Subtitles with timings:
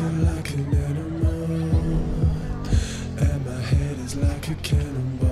[0.00, 1.44] Acting like an animal.
[3.18, 5.28] And my head is like a cannonball.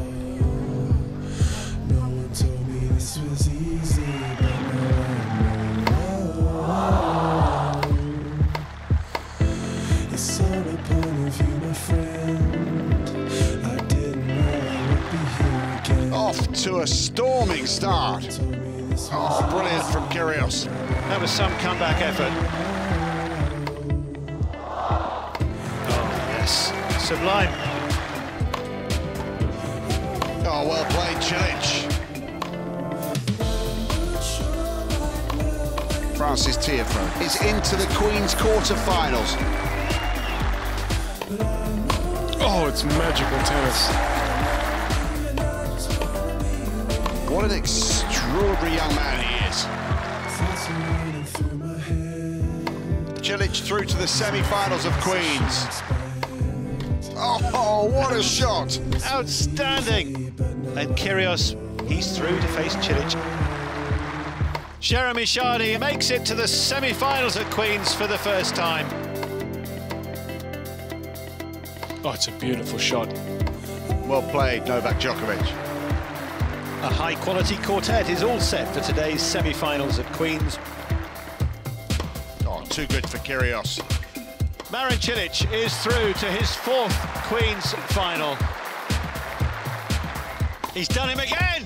[1.89, 4.03] No one told me this was easy
[4.39, 4.61] But
[5.89, 6.21] now
[6.67, 7.97] I know.
[10.13, 13.09] It's on the point of view, my friend.
[13.65, 16.13] I didn't know I would be here again.
[16.13, 18.39] Off to a storming start.
[19.13, 20.67] Oh, brilliant from Kyrgios.
[21.09, 22.78] That was some comeback effort.
[26.49, 26.73] Yes.
[27.07, 27.53] Sublime.
[30.47, 31.65] Oh, well played, Cilic.
[36.17, 39.37] Frances Tiafoe is into the Queen's quarter-finals.
[42.41, 43.89] Oh, it's magical tennis.
[47.31, 49.67] What an extraordinary young man he is.
[53.21, 55.83] Cilic through to the semi-finals of Queen's.
[57.21, 58.79] Oh, what a shot!
[59.07, 60.27] Outstanding.
[60.77, 61.57] And Kyrgios,
[61.89, 63.19] he's through to face Cilic.
[64.79, 68.87] Jeremy Chardy makes it to the semi-finals at Queen's for the first time.
[72.05, 73.13] Oh, it's a beautiful shot.
[74.07, 75.41] Well played, Novak Djokovic.
[76.83, 80.61] A high-quality quartet is all set for today's semi-finals at Queen's.
[82.47, 83.83] Oh, too good for Kyrgios.
[84.71, 88.37] Marin Cilic is through to his fourth Queen's final.
[90.75, 91.65] He's done him again!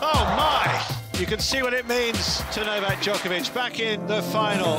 [0.00, 0.82] Oh my!
[1.20, 4.78] You can see what it means to Novak Djokovic back in the final.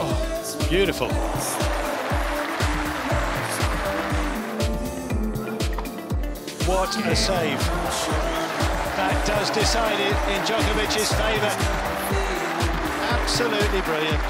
[0.00, 1.67] Oh, beautiful.
[6.68, 7.58] What a save.
[9.00, 11.48] That does decide it in Djokovic's favour.
[13.08, 14.20] Absolutely brilliant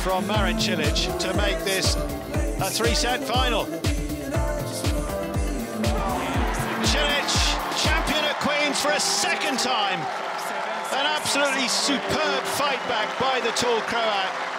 [0.00, 1.96] from Marin Cilic to make this
[2.64, 3.66] a three-set final.
[6.88, 7.28] Cilic,
[7.84, 10.00] champion at Queen's for a second time.
[10.96, 14.51] An absolutely superb fight back by the tall Croat.